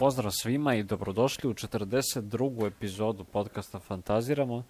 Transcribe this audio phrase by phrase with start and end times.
[0.00, 2.66] pozdrav svima i dobrodošli u 42.
[2.66, 4.62] epizodu podcasta Fantaziramo,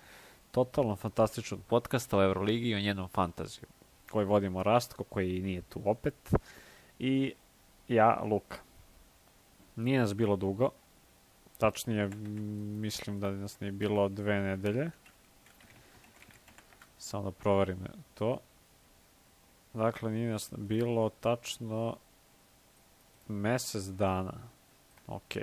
[0.51, 3.65] totalno fantastičnog podcasta o Euroligi i o njenom fantaziju,
[4.11, 6.15] koji vodimo Rastko, koji nije tu opet,
[6.99, 7.35] i
[7.89, 8.57] ja, Luka.
[9.77, 10.71] Nije nas bilo dugo,
[11.59, 12.09] tačnije
[12.81, 14.91] mislim da nas nije bilo dve nedelje,
[16.99, 17.79] samo da proverim
[18.15, 18.39] to.
[19.75, 21.97] Dakle, nije nas bilo tačno
[23.29, 24.60] mesec dana.
[25.11, 25.37] Ok.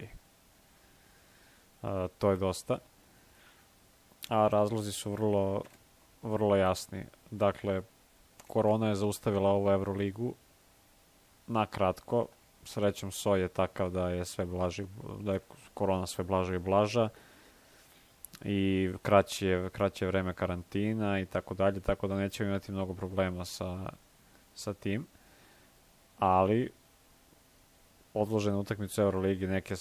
[1.82, 2.78] A, to je dosta.
[4.30, 5.64] A razlozi su vrlo,
[6.24, 7.06] vrlo jasni.
[7.32, 7.82] Dakle,
[8.48, 10.34] korona je zaustavila ovu Euroligu
[11.48, 12.28] na kratko.
[12.64, 14.86] Srećom soj je takav da je sve blaži,
[15.20, 15.40] da je
[15.74, 17.10] korona sve blaža i blaža
[18.46, 23.90] i kraće, kraće vreme karantina i tako dalje, tako da nećemo imati mnogo problema sa,
[24.56, 25.08] sa tim.
[26.20, 26.72] Ali
[28.22, 29.76] odložene utakmice Euroligi, neke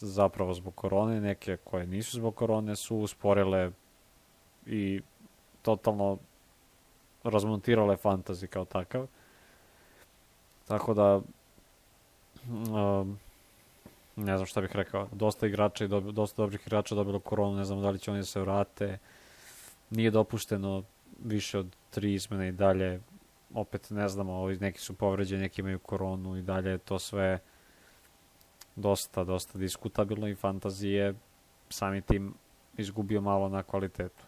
[0.00, 3.70] zapravo zbog korone, neke koje nisu zbog korone, su usporile
[4.66, 5.00] i
[5.62, 6.18] totalno
[7.24, 9.06] razmontirale fantazi kao takav.
[10.68, 11.20] Tako da
[12.46, 13.18] um,
[14.16, 17.64] ne znam šta bih rekao, dosta igrača i dobi, dosta dobrih igrača dobilo koronu, ne
[17.64, 18.98] znam da li će oni da se vrate.
[19.90, 20.82] Nije dopušteno
[21.24, 23.00] više od tri izmene i dalje,
[23.54, 27.38] opet ne znamo, ovi neki su povređeni, neki imaju koronu i dalje to sve
[28.76, 31.14] dosta, dosta diskutabilno i fantazije
[31.68, 32.34] sami tim
[32.76, 34.24] izgubio malo na kvalitetu.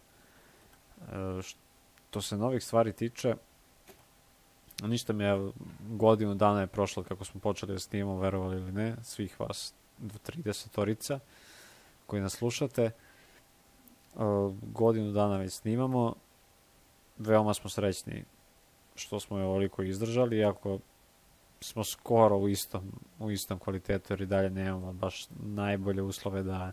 [1.01, 3.35] E, što se novih stvari tiče,
[4.83, 8.95] ništa mi je godinu dana je prošlo kako smo počeli da snimamo, verovali ili ne,
[9.03, 11.19] svih vas 30 orica
[12.05, 12.83] koji nas slušate.
[12.83, 12.91] E,
[14.73, 16.15] godinu dana već snimamo,
[17.17, 18.23] veoma smo srećni
[18.95, 20.79] što smo je ovoliko izdržali, iako
[21.61, 26.71] smo skoro u istom, u istom kvalitetu, jer i dalje nemamo baš najbolje uslove da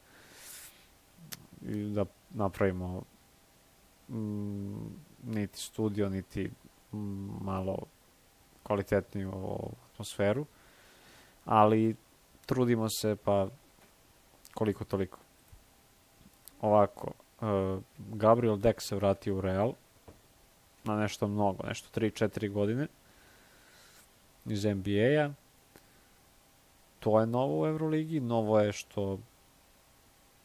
[1.70, 3.02] da napravimo
[4.08, 4.76] mm,
[5.24, 6.50] niti studio, niti
[7.40, 7.78] malo
[8.62, 9.32] kvalitetniju
[9.92, 10.46] atmosferu,
[11.44, 11.96] ali
[12.46, 13.48] trudimo se pa
[14.54, 15.18] koliko toliko.
[16.60, 19.72] Ovako, uh, Gabriel Deck se vratio u Real
[20.84, 22.88] na nešto mnogo, nešto 3-4 godine
[24.46, 25.32] iz NBA-a.
[27.00, 29.18] To je novo u Euroligi, novo je što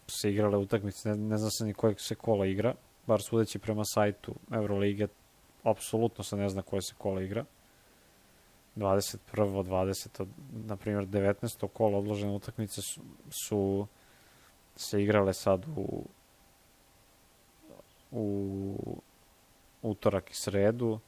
[0.08, 2.74] se igrale utakmice, ne, ne zna se ni kojeg se kola igra,
[3.08, 5.08] bar sudeći prema sajtu Eurolige,
[5.64, 7.46] apsolutno se ne zna koje se kola igra.
[8.76, 9.18] 21.
[9.34, 10.26] 20.
[10.66, 11.68] na primjer 19.
[11.68, 13.88] kola odložene utakmice su, su
[14.76, 16.04] se igrale sad u
[18.12, 19.02] u
[19.82, 21.00] utorak i sredu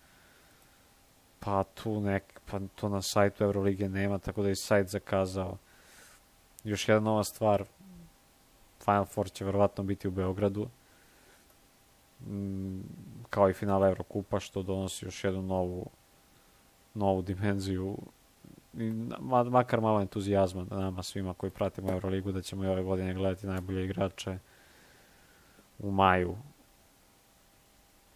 [1.49, 5.57] pa tu nek, pa to na sajtu Eurolige nema, tako da je sajt zakazao.
[6.63, 7.63] Još jedna nova stvar,
[8.85, 10.67] Final Four će verovatno biti u Beogradu,
[12.27, 12.79] mm,
[13.29, 15.89] kao i finale Eurokupa, što donosi još jednu novu
[16.93, 17.97] novu dimenziju.
[18.73, 18.91] I
[19.49, 23.47] makar malo entuzijazma da nama svima koji pratimo Euroligu da ćemo i ove godine gledati
[23.47, 24.37] najbolje igrače
[25.79, 26.35] u maju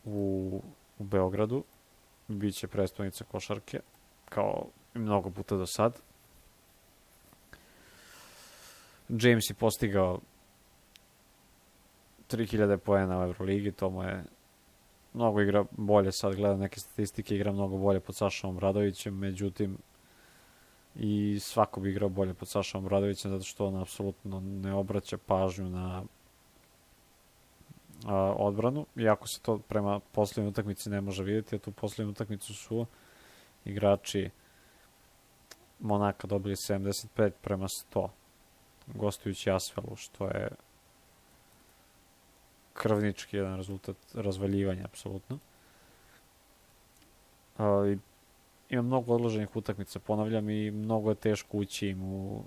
[0.06, 0.62] u,
[1.00, 1.64] u Beogradu
[2.28, 3.80] biće predstavnica košarke,
[4.30, 6.02] kao i mnogo puta do sad.
[9.10, 10.20] James je postigao
[12.30, 14.24] 3000 poena u Euroligi, to mu je
[15.14, 19.78] mnogo igra bolje, sad gledam neke statistike, igra mnogo bolje pod Sašom Obradovićem, međutim
[20.96, 25.70] i svako bi igrao bolje pod Sašom Obradovićem zato što on apsolutno ne obraća pažnju
[25.70, 26.04] na
[28.38, 32.86] odbranu, iako se to prema poslednjoj utakmici ne može vidjeti, a tu poslednju utakmicu su
[33.66, 34.30] igrači
[35.80, 38.08] Monaka dobili 75 prema 100
[38.88, 40.50] gostujući Asvelu, što je
[42.74, 45.40] krvnički jedan rezultat razvaljivanja, apsolutno.
[47.58, 47.64] Uh,
[48.70, 52.44] ima mnogo odloženih utakmica, ponavljam, i mnogo je teško ući im u,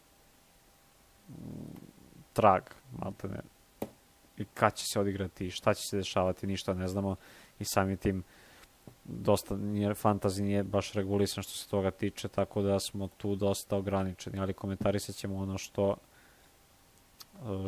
[2.32, 2.62] trag,
[2.98, 3.40] maltene,
[4.38, 7.16] i kad će se odigrati, šta će se dešavati, ništa ne znamo
[7.58, 8.24] i sami tim
[9.04, 13.76] dosta nije, fantazi nije baš regulisan što se toga tiče, tako da smo tu dosta
[13.76, 15.96] ograničeni, ali komentarisat ćemo ono što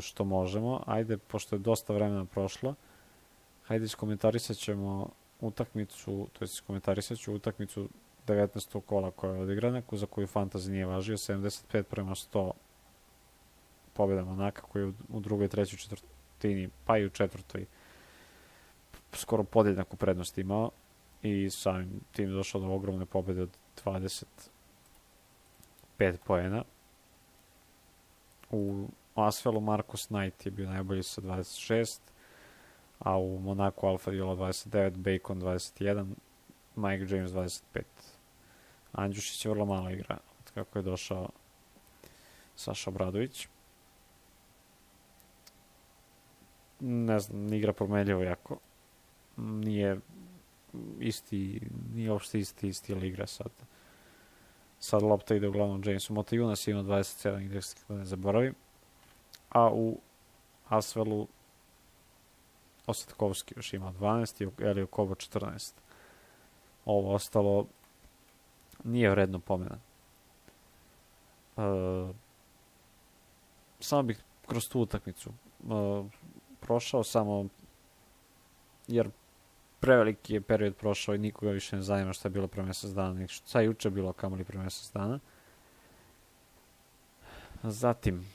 [0.00, 0.82] što možemo.
[0.86, 2.74] Ajde, pošto je dosta vremena prošlo,
[3.64, 5.10] hajde iskomentarisat ćemo
[5.40, 7.88] utakmicu, to je iskomentarisat ću utakmicu
[8.26, 8.80] 19.
[8.80, 12.50] kola koja je odigrana, za koju fantasy nije važio, 75 prema 100
[13.92, 17.66] pobjeda Monaka koji je u drugoj, trećoj četvrtoj četvrtini, pa i u četvrtoj
[19.12, 20.70] skoro podjednaku prednost imao
[21.22, 23.50] i samim tim došao do ogromne pobede od
[23.84, 26.64] 25 poena
[28.50, 31.98] U Asvelu Marcus Knight je bio najbolji sa 26,
[32.98, 36.06] a u Monaco Alfa Viola 29, Bacon 21,
[36.76, 37.82] Mike James 25.
[38.92, 41.28] Andjušić je vrlo malo igra od kako je došao
[42.56, 43.48] Saša Bradović.
[46.80, 48.58] Ne znam, igra promenljivo jako.
[49.36, 50.00] Nije
[51.00, 51.60] isti,
[51.94, 53.50] nije uopšte isti stil igre sad.
[54.80, 58.54] Sad lopta ide uglavnom Jamesu Motajunas ima 27 igre, da ne zaboravim.
[59.48, 59.98] A u
[60.68, 61.28] Asvelu
[62.86, 65.72] Osjetkovski još ima 12 i Elio Kobo 14.
[66.84, 67.66] Ovo ostalo
[68.84, 69.78] nije vredno pomena.
[71.56, 72.14] Uh,
[73.80, 75.30] samo bih kroz tu utakmicu
[75.68, 76.06] uh,
[76.68, 77.46] prošao samo
[78.88, 79.10] jer
[79.80, 83.26] preveliki je period prošao i nikoga više ne zanima šta je bilo pre mesec dana,
[83.28, 85.18] šta je juče bilo kamoli pre mesec dana.
[87.62, 88.26] Zatim,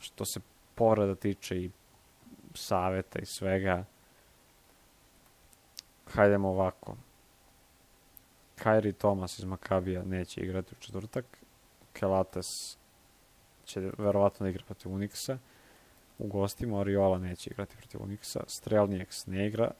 [0.00, 0.40] što se
[0.74, 1.70] povreda tiče i
[2.54, 3.84] saveta i svega,
[6.06, 6.96] hajdemo ovako.
[8.56, 11.24] Kairi Thomas iz Makabija neće igrati u četvrtak.
[11.92, 12.76] Kelates
[13.64, 15.38] će verovatno da igra protiv Unixa.
[16.18, 18.40] U gostima Oriola neće igrati protiv Unixa.
[18.46, 19.70] Strelnijeks ne igra.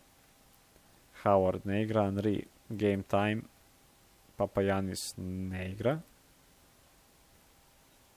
[1.22, 2.02] Howard ne igra.
[2.02, 3.42] Henry game time.
[4.36, 6.00] Papajanis ne igra.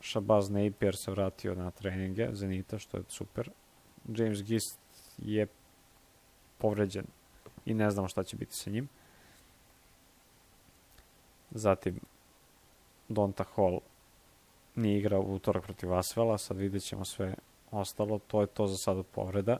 [0.01, 3.49] Shabazz Napier se vratio na treninge Zenita, što je super.
[4.07, 4.79] James Gist
[5.17, 5.47] je
[6.57, 7.05] povređen
[7.65, 8.87] i ne znamo šta će biti sa njim.
[11.51, 11.99] Zatim
[13.09, 13.79] Donta Hall
[14.75, 17.35] nije igrao u utorak protiv Asvela, sad vidjet ćemo sve
[17.71, 19.57] ostalo, to je to za sad od povreda.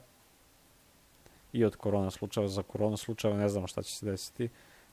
[1.53, 2.47] I od korona slučajeva.
[2.47, 4.49] Za korona slučajeva ne znamo šta će se desiti,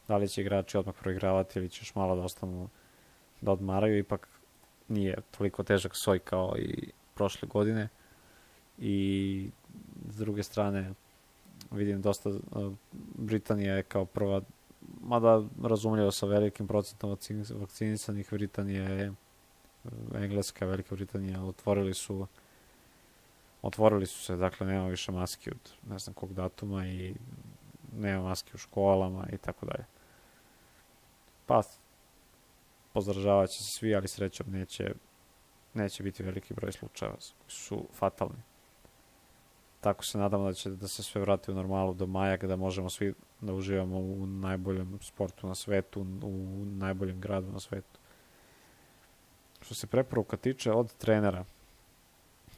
[0.08, 2.68] da li će igrači odmah proigravati ili će još malo da ostanu
[3.40, 4.28] da odmaraju, ipak
[4.88, 7.88] nije toliko težak soj kao i prošle godine.
[8.78, 9.50] I
[10.08, 10.94] s druge strane
[11.70, 12.30] vidim dosta
[13.14, 14.42] Britanija je kao prva
[15.00, 17.16] mada razumljivo sa velikim procentom
[17.50, 19.12] vakcinisanih Britanija je
[20.14, 22.26] Engleska, Velika Britanija otvorili su
[23.62, 27.14] otvorili su se, dakle nema više maski od ne znam kog datuma i
[27.96, 29.84] nema maski u školama i tako dalje.
[31.46, 31.62] Pa
[32.92, 34.94] pozdržavat će se svi, ali srećom neće,
[35.74, 38.42] neće biti veliki broj slučajeva koji su fatalni.
[39.80, 42.90] Tako se nadamo da će da se sve vrati u normalu do maja kada možemo
[42.90, 47.98] svi da uživamo u najboljem sportu na svetu, u najboljem gradu na svetu.
[49.60, 51.44] Što se preporuka tiče od trenera,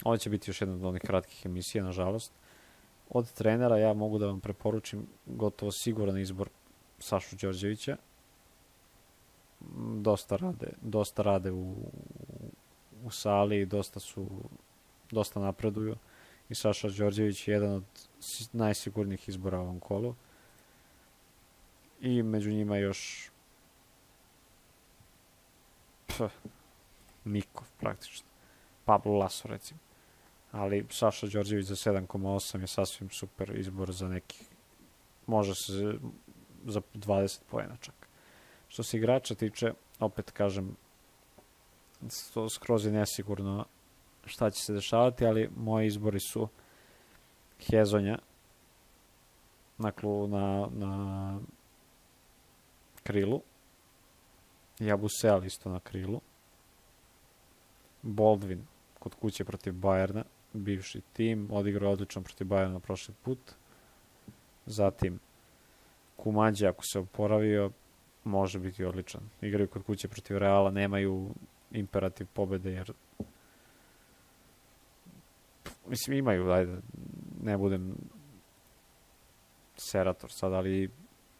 [0.04, 2.32] ovo će biti još jedna od onih kratkih emisija, nažalost.
[3.08, 6.48] Od trenera ja mogu da vam preporučim gotovo siguran izbor
[6.98, 7.96] Sašu Đorđevića.
[9.96, 11.74] Dosta rade, dosta rade u,
[13.04, 14.26] u sali, dosta su
[15.10, 15.96] dosta napreduju
[16.48, 17.84] i Saša Đorđević je jedan od
[18.52, 20.14] najsigurnijih izbora u ovom kolu.
[22.00, 23.30] I među njima još
[26.06, 26.22] Pff,
[27.24, 28.28] Mikov praktično.
[28.84, 29.89] Pablo Laso recimo.
[30.52, 34.44] Ali Saša Đorđević za 7,8 je sasvim super izbor za neki
[35.26, 35.98] može se
[36.64, 37.94] za 20 pojena čak.
[38.68, 40.76] Što se igrača tiče, opet kažem,
[42.34, 43.64] to skroz je nesigurno
[44.24, 46.48] šta će se dešavati, ali moji izbori su
[47.70, 48.18] Hezonja
[49.78, 51.38] na, klu, na, na
[53.02, 53.42] krilu,
[54.78, 56.20] Jabusel isto na krilu,
[58.02, 58.60] Baldwin
[58.98, 63.38] kod kuće protiv Bajerna, bivši tim, odigrao odlično protiv Bajerna prošli put,
[64.66, 65.18] zatim
[66.16, 67.70] Kumađe ako se oporavio,
[68.24, 69.20] može biti odličan.
[69.40, 71.30] Igraju kod kuće protiv Reala, nemaju
[71.70, 72.92] imperativ pobede jer
[75.86, 76.76] mislim imaju, ajde,
[77.42, 77.94] ne budem
[79.76, 80.90] serator sad, ali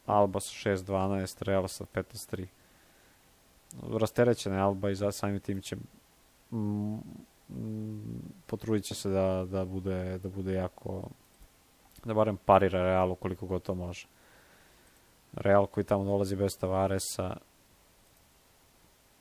[0.07, 2.47] Alba sa 6-12, Real sa 15-3.
[4.01, 5.77] Rasterećena je Alba i za samim tim će
[8.47, 11.09] potrudit će se da, da, bude, da bude jako
[12.05, 14.07] da barem parira Realu koliko god to može.
[15.33, 17.37] Real koji tamo dolazi bez Tavaresa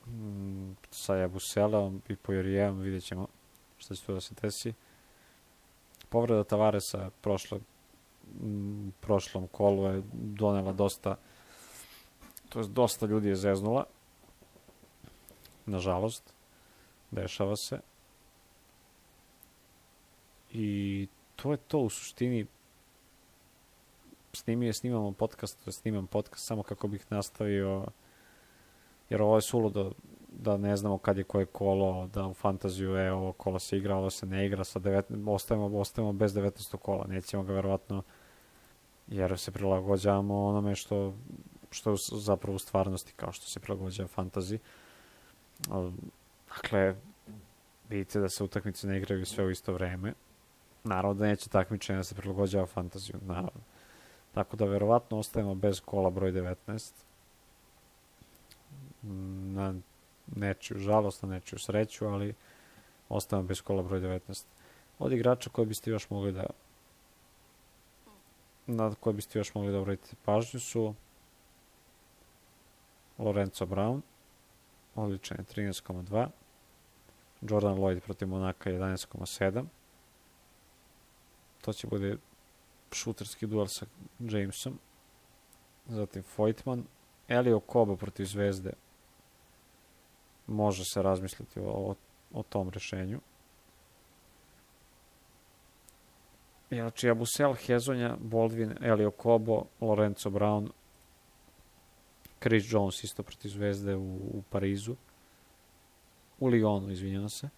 [0.07, 3.27] mm, sa Jabuseleom i Pojorijevom vidjet ćemo
[3.77, 4.73] šta će tu da se desi.
[6.09, 7.59] Povreda Tavaresa prošle,
[8.41, 11.15] m, prošlom kolu je donela dosta
[12.49, 13.85] to je dosta ljudi je zeznula.
[15.65, 16.33] Nažalost
[17.11, 17.79] dešava se
[20.51, 22.45] i to je to u suštini
[24.33, 27.85] snimio snimamo podcast, to snimam podcast samo kako bih nastavio
[29.09, 29.91] jer ovo je suludo
[30.31, 33.95] da ne znamo kad je koje kolo, da u fantaziju je ovo kolo se igra,
[33.95, 36.77] ovo se ne igra, sa 19, ostajemo, ostajemo bez 19.
[36.77, 38.03] kola, nećemo ga verovatno
[39.07, 41.13] jer se prilagođavamo onome što,
[41.71, 44.59] što je zapravo u stvarnosti kao što se prilagođava fantazi.
[46.47, 46.95] Dakle,
[47.89, 50.13] vidite da se utakmice ne igraju sve u isto vreme.
[50.83, 53.61] Naravno da neće takmičenje da se prilagođava fantaziju, naravno.
[54.33, 56.91] Tako da verovatno ostajemo bez kola broj 19.
[59.53, 59.73] Na
[60.35, 62.33] nečiju žalost, na nečiju sreću, ali
[63.09, 64.45] ostajemo bez kola broj 19.
[64.99, 66.45] Od igrača koje biste još mogli da
[68.67, 70.93] na koje biste još mogli da obratite pažnju su
[73.17, 74.01] Lorenzo Brown,
[74.95, 76.27] odličan je 13,2,
[77.41, 79.65] Jordan Lloyd protiv Monaka 11,7.
[81.69, 82.17] To će bude
[82.91, 83.85] šuterski duel sa
[84.19, 84.79] Jamesom.
[85.87, 86.83] Zatim Voigtman,
[87.27, 88.73] Elio Koba protiv Zvezde.
[90.47, 91.95] Može se razmisliti o, o,
[92.33, 93.19] o tom rešenju.
[96.69, 100.69] Znači, Abusel, Hezonja, Baldwin, Elio Kobo, Lorenzo Brown,
[102.41, 104.95] Chris Jones isto protiv Zvezde u, u Parizu.
[106.39, 107.49] U Lyonu, izvinjam se.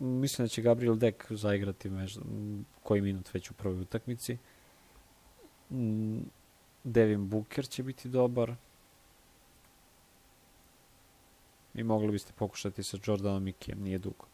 [0.00, 2.18] Mislim da će Gabriel Deck zaigrati mež,
[2.82, 4.38] koji minut već u prvoj utakmici.
[6.84, 8.54] Devin Booker će biti dobar.
[11.74, 14.26] I mogli biste pokušati sa Jordanom Mikijem, nije dugo.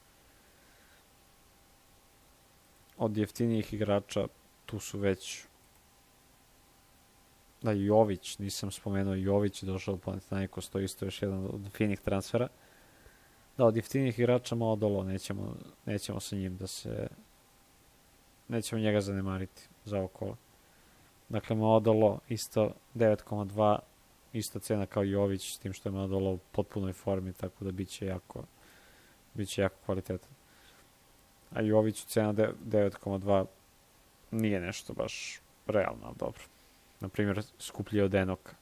[2.97, 4.27] Od jeftinijih igrača
[4.67, 5.45] tu su već
[7.63, 12.49] da Jović, nisam spomenuo Jović, došao u Panathinaikos, to isto još jedan od finih transfera.
[13.57, 17.09] Da, od jeftinih igrača malo dolo, nećemo, nećemo sa njim da se
[18.49, 20.37] nećemo njega zanemariti za ovo kolo.
[21.29, 23.79] Dakle, Modolo isto 9,2
[24.33, 28.07] ista cena kao Jović, s tim što je Modolo u potpunoj formi, tako da biće
[28.07, 28.45] jako
[29.35, 30.31] biće jako kvalitetan.
[31.51, 33.45] A Jović cena 9,2
[34.31, 36.43] nije nešto baš realno, ali dobro
[37.01, 38.55] na primjer, skuplji od Enoka.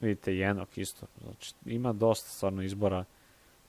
[0.00, 1.06] Vidite, i Enok isto.
[1.22, 3.04] Znači, ima dosta stvarno izbora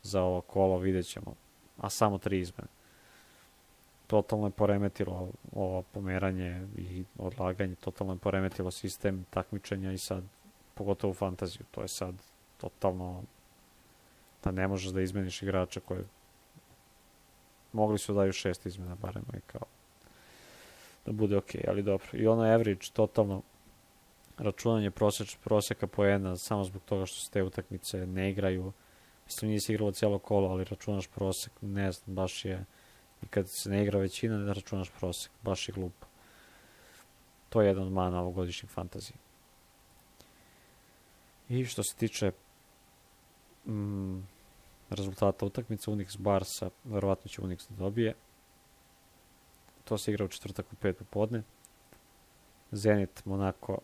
[0.04, 1.36] za ovo kolo, vidjet ćemo.
[1.78, 2.70] A samo tri izmene.
[4.08, 10.24] Totalno je poremetilo ovo pomeranje i odlaganje, totalno je poremetilo sistem takmičenja i sad,
[10.74, 12.16] pogotovo u fantaziju, to je sad
[12.58, 13.24] totalno
[14.44, 16.04] da ne možeš da izmeniš igrača koje
[17.74, 19.66] mogli su da daju šest izmena barem i kao
[21.08, 22.08] da bude ok, ali dobro.
[22.14, 23.42] I ono average, totalno
[24.38, 28.74] računanje proseč, proseka poena samo zbog toga što se te utakmice ne igraju.
[29.25, 32.65] Mislim, nije se igralo cijelo kolo, ali računaš prosek, ne znam, baš je,
[33.24, 36.08] i kad se ne igra većina, ne računaš prosek, baš je glupo.
[37.50, 39.17] To je jedan od mana ovogodišnjeg fantazije.
[41.50, 42.32] I što se tiče
[43.65, 44.20] mm,
[44.89, 48.13] rezultata utakmice, Unix Barsa, verovatno će Unix da dobije.
[49.84, 51.44] To se igra u četvrtak u pet popodne.
[52.72, 53.77] Zenit, Monako,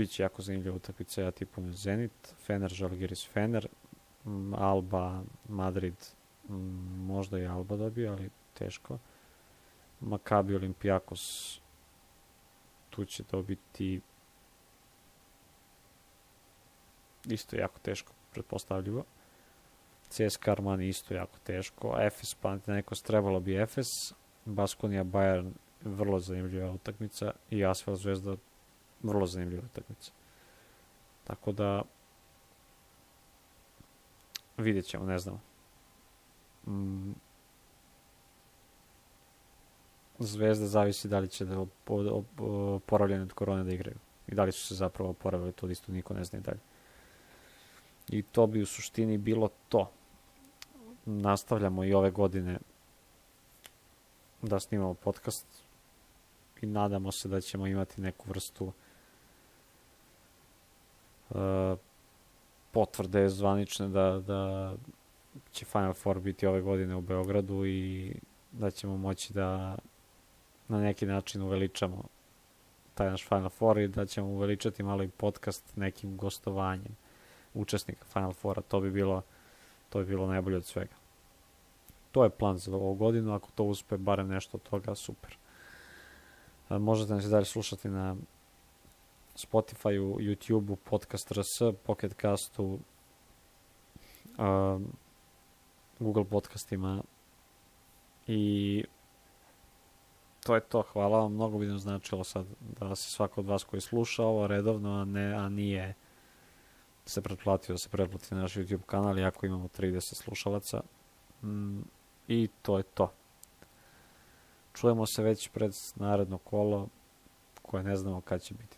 [0.00, 3.68] Biće jako zanimljiva utakmica, ja tipujem Zenit, Fener, Žalgiris, Fener,
[4.56, 5.94] Alba, Madrid,
[6.96, 8.98] možda i Alba dobio, ali teško.
[10.00, 11.60] Makabi, Olimpijakos,
[12.90, 14.00] tu će dobiti
[17.26, 19.04] isto jako teško, pretpostavljivo.
[20.08, 24.14] CSKA Armani isto jako teško, Efes Panathinaikos trebalo bi Efes,
[24.44, 25.50] Baskonija Bayern
[25.84, 28.36] vrlo zanimljiva utakmica i Asfel Zvezda
[29.02, 30.12] vrlo zanimljiva utakmica.
[31.24, 31.82] Tako da
[34.56, 35.42] vidjet ćemo, ne znam.
[36.66, 37.12] Mm,
[40.18, 41.66] Zvezda zavisi da li će da
[42.76, 43.96] oporavljeni od korone da igraju.
[44.28, 46.60] I da li su se zapravo oporavili, to isto niko ne zna i dalje.
[48.08, 49.90] I to bi u suštini bilo to
[51.04, 52.58] nastavljamo i ove godine
[54.42, 55.46] da snimamo podcast
[56.62, 58.72] i nadamo se da ćemo imati neku vrstu
[62.70, 64.74] potvrde zvanične da, da
[65.52, 68.14] će Final Four biti ove godine u Beogradu i
[68.52, 69.78] da ćemo moći da
[70.68, 72.02] na neki način uveličamo
[72.94, 76.96] taj naš Final Four i da ćemo uveličati malo i podcast nekim gostovanjem
[77.54, 78.62] učesnika Final Fora.
[78.62, 79.22] To bi bilo
[79.90, 80.94] to bi bilo najbolje od svega.
[82.12, 85.36] To je plan za ovu godinu, ako to uspe barem nešto od toga, super.
[86.68, 88.16] Možete nas i dalje slušati na
[89.46, 92.78] Spotify-u, YouTube-u, Podcast RS, Pocket Castu,
[94.38, 94.80] uh,
[95.98, 97.02] Google podcastima
[98.26, 98.84] i
[100.44, 100.82] to je to.
[100.92, 101.32] Hvala vam.
[101.32, 102.46] Mnogo bi nam značilo sad
[102.80, 105.94] da se svako od vas koji sluša ovo redovno, a, ne, a nije
[107.06, 110.80] se pretplatio, da se pretplati na naš YouTube kanal, iako imamo 30 slušalaca.
[111.42, 111.80] Mm,
[112.28, 113.12] I to je to.
[114.72, 116.88] Čujemo se već pred naredno kolo,
[117.62, 118.76] koje ne znamo kad će biti.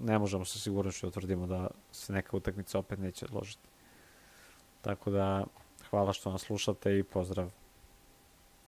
[0.00, 3.68] Ne možemo sa sigurnošću da utvrdimo da se neka utakmica opet neće odložiti.
[4.80, 5.44] Tako da,
[5.90, 7.50] hvala što nas slušate i pozdrav.